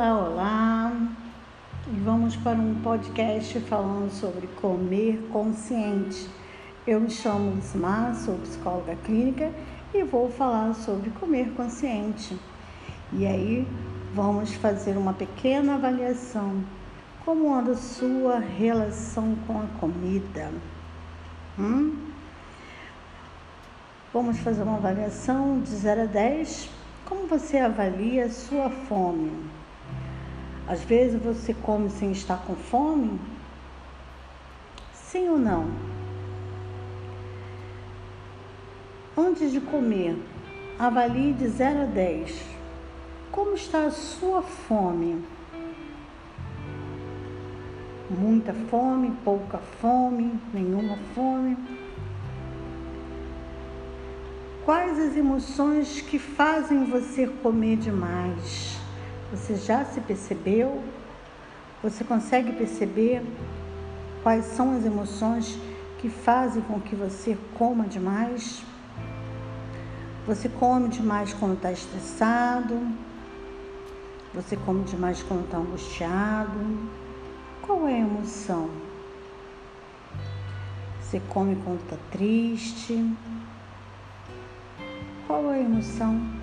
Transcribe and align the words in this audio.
Olá, 0.00 0.18
olá! 0.18 0.92
E 1.86 2.00
vamos 2.00 2.34
para 2.34 2.56
um 2.56 2.74
podcast 2.76 3.60
falando 3.60 4.10
sobre 4.10 4.46
comer 4.46 5.28
consciente. 5.30 6.26
Eu 6.86 7.00
me 7.00 7.10
chamo 7.10 7.56
Lismar, 7.56 8.14
sou 8.14 8.38
psicóloga 8.38 8.96
clínica 9.04 9.52
e 9.92 10.02
vou 10.02 10.30
falar 10.30 10.72
sobre 10.72 11.10
comer 11.10 11.50
consciente. 11.50 12.34
E 13.12 13.26
aí 13.26 13.68
vamos 14.14 14.54
fazer 14.54 14.96
uma 14.96 15.12
pequena 15.12 15.74
avaliação. 15.74 16.64
Como 17.22 17.54
anda 17.54 17.72
a 17.72 17.76
sua 17.76 18.38
relação 18.38 19.36
com 19.46 19.60
a 19.60 19.66
comida? 19.78 20.50
Hum? 21.58 21.94
Vamos 24.14 24.38
fazer 24.38 24.62
uma 24.62 24.78
avaliação 24.78 25.60
de 25.60 25.68
0 25.68 26.00
a 26.00 26.06
10 26.06 26.70
como 27.04 27.26
você 27.26 27.58
avalia 27.58 28.24
a 28.24 28.30
sua 28.30 28.70
fome? 28.70 29.59
Às 30.70 30.84
vezes 30.84 31.20
você 31.20 31.52
come 31.52 31.90
sem 31.90 32.12
estar 32.12 32.44
com 32.46 32.54
fome? 32.54 33.18
Sim 34.94 35.28
ou 35.30 35.36
não? 35.36 35.68
Antes 39.18 39.50
de 39.50 39.60
comer, 39.60 40.16
avalie 40.78 41.32
de 41.32 41.48
0 41.48 41.82
a 41.82 41.84
10. 41.86 42.40
Como 43.32 43.56
está 43.56 43.86
a 43.86 43.90
sua 43.90 44.42
fome? 44.42 45.24
Muita 48.08 48.54
fome, 48.54 49.10
pouca 49.24 49.58
fome, 49.58 50.38
nenhuma 50.54 50.96
fome? 51.16 51.56
Quais 54.64 55.00
as 55.00 55.16
emoções 55.16 56.00
que 56.00 56.20
fazem 56.20 56.84
você 56.84 57.26
comer 57.26 57.76
demais? 57.76 58.79
Você 59.30 59.54
já 59.54 59.84
se 59.84 60.00
percebeu? 60.00 60.82
Você 61.82 62.02
consegue 62.02 62.52
perceber 62.52 63.22
quais 64.24 64.44
são 64.44 64.76
as 64.76 64.84
emoções 64.84 65.56
que 65.98 66.08
fazem 66.08 66.62
com 66.62 66.80
que 66.80 66.96
você 66.96 67.38
coma 67.56 67.86
demais? 67.86 68.62
Você 70.26 70.48
come 70.48 70.88
demais 70.88 71.32
quando 71.32 71.54
está 71.54 71.70
estressado? 71.70 72.76
Você 74.34 74.56
come 74.56 74.82
demais 74.84 75.22
quando 75.22 75.44
está 75.44 75.58
angustiado? 75.58 76.88
Qual 77.62 77.86
é 77.86 77.94
a 77.94 77.98
emoção? 77.98 78.68
Você 81.00 81.20
come 81.28 81.56
quando 81.64 81.80
está 81.82 81.96
triste? 82.10 83.16
Qual 85.26 85.48
a 85.48 85.58
emoção? 85.58 86.39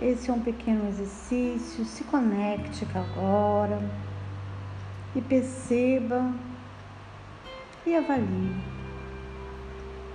Esse 0.00 0.30
é 0.30 0.32
um 0.32 0.40
pequeno 0.40 0.88
exercício. 0.88 1.84
Se 1.84 2.04
conecte 2.04 2.86
agora 2.94 3.80
e 5.14 5.20
perceba 5.20 6.32
e 7.86 7.94
avalie 7.94 8.56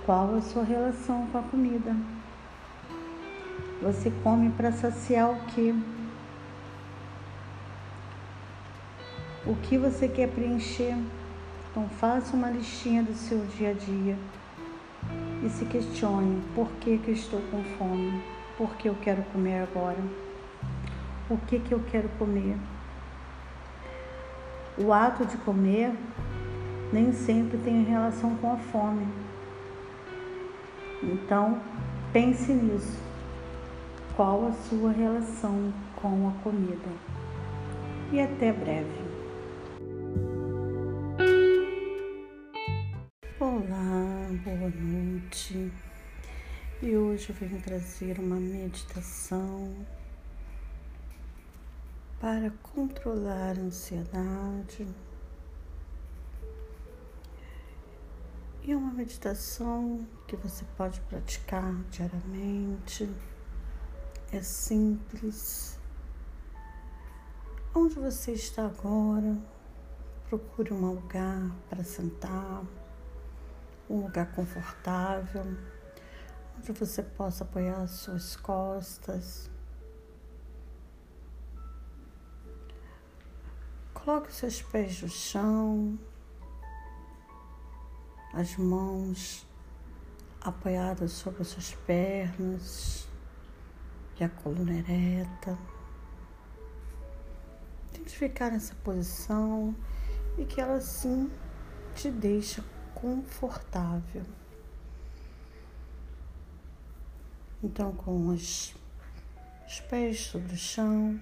qual 0.04 0.34
a 0.34 0.40
sua 0.40 0.64
relação 0.64 1.26
com 1.28 1.38
a 1.38 1.42
comida. 1.42 1.94
Você 3.82 4.12
come 4.22 4.50
para 4.50 4.72
saciar 4.72 5.30
o 5.30 5.44
que? 5.46 5.74
O 9.46 9.56
que 9.56 9.78
você 9.78 10.06
quer 10.06 10.28
preencher? 10.28 10.96
Então 11.70 11.88
faça 11.88 12.36
uma 12.36 12.50
listinha 12.50 13.02
do 13.02 13.14
seu 13.14 13.38
dia 13.56 13.70
a 13.70 13.72
dia 13.72 14.18
e 15.42 15.48
se 15.48 15.64
questione 15.64 16.42
por 16.54 16.68
que, 16.80 16.98
que 16.98 17.12
estou 17.12 17.40
com 17.50 17.62
fome, 17.78 18.20
por 18.60 18.76
que 18.76 18.90
eu 18.90 18.96
quero 19.02 19.22
comer 19.32 19.62
agora, 19.62 19.96
o 21.30 21.38
que, 21.38 21.58
que 21.58 21.72
eu 21.72 21.82
quero 21.90 22.10
comer. 22.18 22.58
O 24.76 24.92
ato 24.92 25.24
de 25.24 25.38
comer 25.38 25.94
nem 26.92 27.10
sempre 27.10 27.56
tem 27.56 27.82
relação 27.84 28.36
com 28.36 28.52
a 28.52 28.58
fome. 28.58 29.08
Então, 31.02 31.58
pense 32.12 32.52
nisso. 32.52 32.98
Qual 34.14 34.48
a 34.48 34.52
sua 34.52 34.92
relação 34.92 35.72
com 35.96 36.28
a 36.28 36.42
comida? 36.42 36.90
E 38.12 38.20
até 38.20 38.52
breve. 38.52 39.09
Hoje 47.10 47.30
eu 47.30 47.34
venho 47.34 47.60
trazer 47.60 48.20
uma 48.20 48.36
meditação 48.36 49.74
para 52.20 52.50
controlar 52.62 53.58
a 53.58 53.62
ansiedade. 53.62 54.86
E 58.62 58.70
é 58.70 58.76
uma 58.76 58.92
meditação 58.92 60.06
que 60.28 60.36
você 60.36 60.64
pode 60.76 61.00
praticar 61.00 61.74
diariamente. 61.90 63.10
É 64.30 64.40
simples. 64.40 65.80
Onde 67.74 67.96
você 67.96 68.32
está 68.32 68.66
agora, 68.66 69.36
procure 70.28 70.72
um 70.72 70.92
lugar 70.92 71.50
para 71.68 71.82
sentar 71.82 72.62
um 73.88 74.02
lugar 74.02 74.30
confortável, 74.32 75.44
onde 76.60 76.72
você 76.72 77.02
possa 77.02 77.42
apoiar 77.42 77.80
as 77.80 77.90
suas 77.92 78.36
costas. 78.36 79.50
Coloque 83.94 84.28
os 84.28 84.36
seus 84.36 84.60
pés 84.60 85.00
no 85.02 85.08
chão, 85.08 85.98
as 88.34 88.56
mãos 88.56 89.46
apoiadas 90.40 91.12
sobre 91.12 91.42
as 91.42 91.48
suas 91.48 91.74
pernas 91.86 93.08
e 94.18 94.24
a 94.24 94.28
coluna 94.28 94.72
ereta. 94.72 95.58
Tente 97.92 98.16
ficar 98.16 98.50
nessa 98.50 98.74
posição 98.76 99.74
e 100.36 100.44
que 100.44 100.60
ela 100.60 100.80
sim 100.80 101.30
te 101.94 102.10
deixe 102.10 102.62
confortável. 102.94 104.24
Então, 107.62 107.92
com 107.92 108.28
os, 108.28 108.74
os 109.66 109.80
pés 109.80 110.20
sobre 110.20 110.54
o 110.54 110.56
chão, 110.56 111.20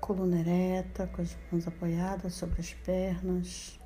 coluna 0.00 0.38
ereta, 0.38 1.06
com 1.08 1.22
as 1.22 1.36
mãos 1.50 1.66
apoiadas 1.66 2.34
sobre 2.34 2.60
as 2.60 2.72
pernas. 2.74 3.80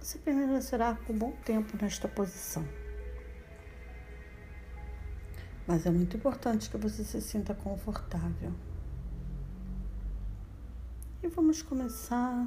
Você 0.00 0.18
permanecerá 0.18 0.94
por 0.94 1.14
um 1.14 1.18
bom 1.18 1.32
tempo 1.44 1.78
nesta 1.80 2.06
posição. 2.06 2.66
Mas 5.66 5.86
é 5.86 5.90
muito 5.90 6.16
importante 6.16 6.68
que 6.68 6.76
você 6.76 7.02
se 7.04 7.22
sinta 7.22 7.54
confortável. 7.54 8.52
E 11.22 11.28
vamos 11.28 11.62
começar 11.62 12.46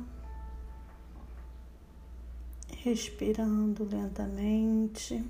respirando 2.84 3.84
lentamente 3.86 5.26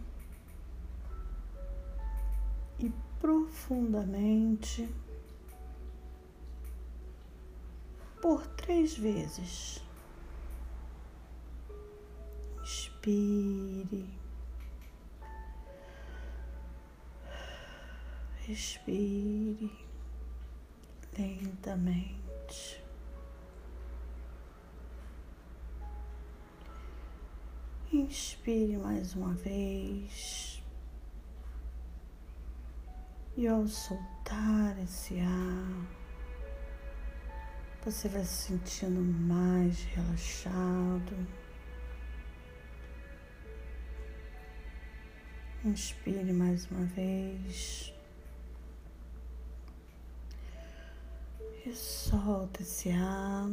profundamente 3.20 4.88
por 8.22 8.46
três 8.48 8.98
vezes. 8.98 9.82
Inspire, 12.62 14.10
respire 18.46 19.72
lentamente. 21.18 22.84
Inspire 27.94 28.78
mais 28.78 29.16
uma 29.16 29.34
vez. 29.34 30.57
E 33.38 33.48
ao 33.48 33.68
soltar 33.68 34.76
esse 34.82 35.20
ar, 35.20 35.88
você 37.86 38.10
vai 38.10 38.24
se 38.24 38.48
sentindo 38.48 39.00
mais 39.00 39.84
relaxado. 39.84 41.16
Inspire 45.64 46.34
mais 46.34 46.66
uma 46.72 46.84
vez. 46.86 47.94
E 51.64 51.72
solta 51.76 52.64
esse 52.64 52.90
ar. 52.90 53.52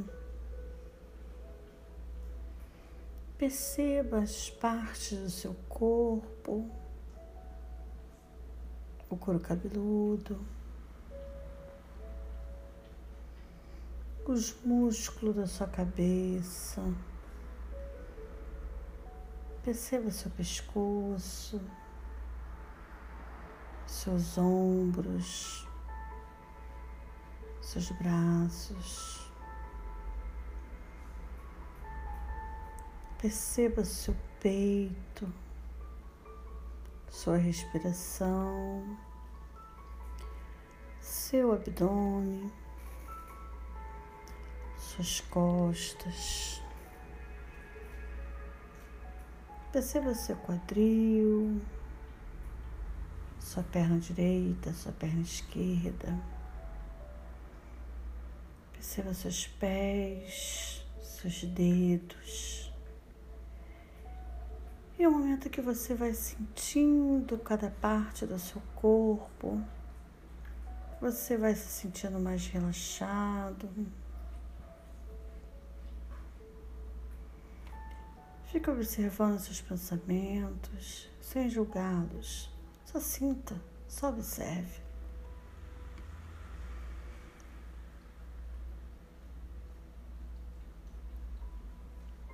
Perceba 3.36 4.20
as 4.20 4.48
partes 4.48 5.18
do 5.18 5.28
seu 5.28 5.52
corpo, 5.68 6.70
o 9.14 9.16
couro 9.16 9.38
cabeludo, 9.38 10.44
os 14.26 14.54
músculos 14.64 15.36
da 15.36 15.46
sua 15.46 15.68
cabeça. 15.68 16.82
Perceba 19.62 20.10
seu 20.10 20.30
pescoço, 20.32 21.60
seus 23.86 24.36
ombros, 24.36 25.66
seus 27.62 27.90
braços. 27.92 29.30
Perceba 33.18 33.84
seu 33.84 34.14
peito, 34.38 35.32
sua 37.08 37.38
respiração 37.38 38.98
seu 41.04 41.52
abdômen 41.52 42.50
suas 44.78 45.20
costas. 45.20 46.62
Perceba 49.70 50.14
seu 50.14 50.36
quadril, 50.36 51.60
sua 53.38 53.62
perna 53.64 53.98
direita, 53.98 54.72
sua 54.72 54.92
perna 54.92 55.20
esquerda. 55.20 56.18
Perceba 58.72 59.12
seus 59.12 59.46
pés, 59.46 60.86
seus 61.02 61.44
dedos. 61.44 62.72
E 64.98 65.06
o 65.06 65.10
momento 65.10 65.50
que 65.50 65.60
você 65.60 65.94
vai 65.94 66.14
sentindo 66.14 67.36
cada 67.38 67.68
parte 67.68 68.24
do 68.24 68.38
seu 68.38 68.62
corpo, 68.76 69.60
você 71.00 71.36
vai 71.36 71.54
se 71.54 71.68
sentindo 71.68 72.18
mais 72.18 72.46
relaxado, 72.46 73.68
Fique 78.54 78.70
observando 78.70 79.36
seus 79.40 79.60
pensamentos, 79.60 81.10
sem 81.20 81.50
julgá-los. 81.50 82.48
Só 82.84 83.00
sinta, 83.00 83.60
só 83.88 84.10
observe. 84.10 84.80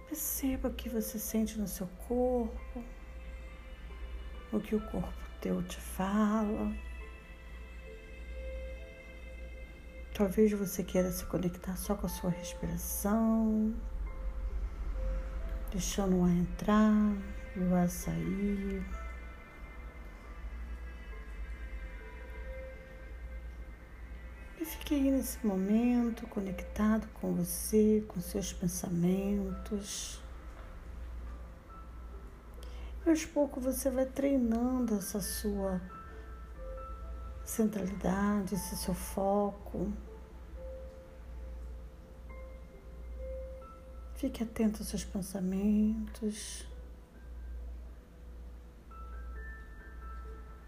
Perceba 0.06 0.68
o 0.68 0.74
que 0.74 0.90
você 0.90 1.18
sente 1.18 1.58
no 1.58 1.66
seu 1.66 1.86
corpo, 2.06 2.84
o 4.52 4.60
que 4.60 4.76
o 4.76 4.90
corpo 4.90 5.24
teu 5.40 5.62
te 5.62 5.80
fala. 5.80 6.70
Talvez 10.20 10.52
você 10.52 10.82
queira 10.82 11.10
se 11.10 11.24
conectar 11.24 11.74
só 11.76 11.94
com 11.94 12.04
a 12.04 12.08
sua 12.10 12.28
respiração 12.28 13.74
deixando 15.72 16.18
o 16.18 16.24
ar 16.24 16.30
entrar 16.30 16.92
e 17.56 17.60
o 17.60 17.74
ar 17.74 17.88
sair. 17.88 18.84
E 24.60 24.64
fique 24.66 24.94
aí 24.94 25.10
nesse 25.10 25.38
momento 25.46 26.26
conectado 26.26 27.08
com 27.14 27.32
você, 27.32 28.04
com 28.06 28.20
seus 28.20 28.52
pensamentos. 28.52 30.20
E 33.06 33.08
aos 33.08 33.24
poucos 33.24 33.64
você 33.64 33.88
vai 33.88 34.04
treinando 34.04 34.96
essa 34.96 35.18
sua 35.18 35.80
centralidade, 37.42 38.54
esse 38.54 38.76
seu 38.76 38.92
foco. 38.92 39.90
Fique 44.20 44.42
atento 44.42 44.80
aos 44.80 44.88
seus 44.88 45.02
pensamentos. 45.02 46.68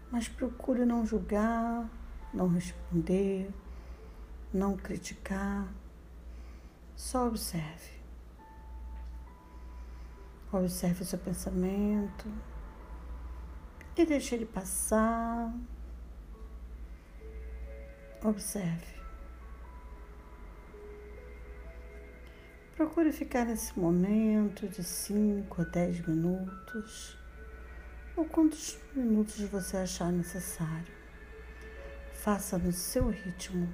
Mas 0.09 0.27
procure 0.27 0.85
não 0.85 1.05
julgar, 1.05 1.87
não 2.33 2.47
responder, 2.47 3.53
não 4.51 4.75
criticar. 4.75 5.71
Só 6.95 7.27
observe. 7.27 7.91
Observe 10.51 11.03
o 11.03 11.05
seu 11.05 11.19
pensamento 11.19 12.27
e 13.95 14.03
deixe 14.03 14.33
ele 14.33 14.47
passar. 14.47 15.53
Observe. 18.23 19.02
Procure 22.83 23.13
ficar 23.13 23.45
nesse 23.45 23.79
momento 23.79 24.67
de 24.67 24.83
5 24.83 25.61
a 25.61 25.63
10 25.63 26.05
minutos, 26.05 27.17
ou 28.13 28.25
quantos 28.25 28.77
minutos 28.93 29.39
você 29.39 29.77
achar 29.77 30.11
necessário. 30.11 30.93
Faça 32.11 32.57
no 32.57 32.73
seu 32.73 33.07
ritmo. 33.07 33.73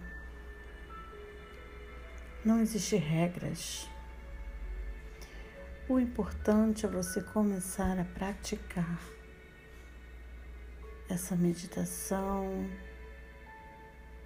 Não 2.45 2.61
existem 2.61 2.99
regras. 2.99 3.89
O 5.89 5.99
importante 5.99 6.85
é 6.85 6.89
você 6.89 7.19
começar 7.19 7.99
a 7.99 8.05
praticar 8.05 9.01
essa 11.09 11.35
meditação 11.35 12.47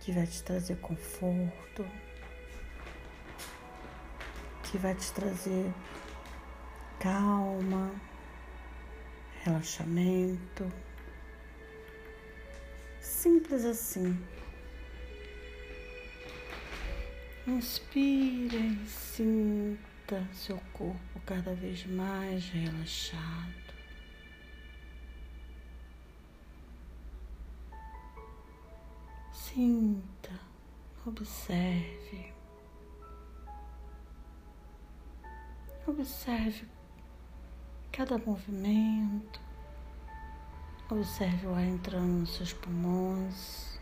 que 0.02 0.12
vai 0.12 0.28
te 0.28 0.44
trazer 0.44 0.76
conforto 0.82 1.86
que 4.74 4.80
vai 4.80 4.96
te 4.96 5.14
trazer 5.14 5.72
calma, 7.00 7.92
relaxamento. 9.44 10.68
Simples 13.00 13.66
assim. 13.66 14.20
Inspira 17.46 18.58
e 18.58 18.88
sinta 18.88 20.28
seu 20.34 20.58
corpo 20.74 21.22
cada 21.24 21.54
vez 21.54 21.86
mais 21.86 22.50
relaxado. 22.50 23.54
Sinta, 29.32 30.32
observe. 31.06 32.34
Observe 35.86 36.66
cada 37.92 38.18
movimento, 38.18 39.42
observe 40.90 41.46
o 41.46 41.54
ar 41.54 41.66
entrando 41.66 42.22
nos 42.22 42.38
seus 42.38 42.54
pulmões, 42.54 43.78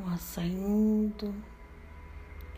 o 0.00 0.08
ar 0.08 0.18
saindo 0.18 1.34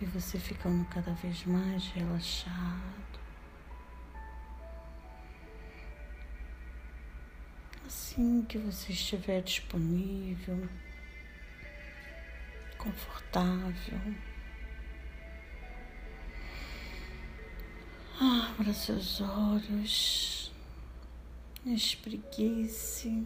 e 0.01 0.05
você 0.07 0.39
ficando 0.39 0.85
cada 0.87 1.13
vez 1.15 1.45
mais 1.45 1.89
relaxado. 1.89 3.19
Assim 7.85 8.45
que 8.45 8.59
você 8.59 8.93
estiver 8.93 9.43
disponível, 9.43 10.69
confortável. 12.79 14.01
Abra 18.21 18.73
seus 18.73 19.21
olhos, 19.21 20.53
espreguice 21.65 23.25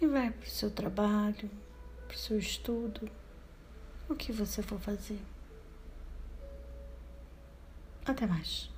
e 0.00 0.06
vai 0.08 0.32
para 0.32 0.44
o 0.44 0.50
seu 0.50 0.72
trabalho, 0.72 1.48
para 2.08 2.16
o 2.16 2.18
seu 2.18 2.36
estudo, 2.36 3.08
o 4.08 4.16
que 4.16 4.32
você 4.32 4.60
for 4.60 4.80
fazer. 4.80 5.20
Até 8.04 8.26
mais. 8.26 8.68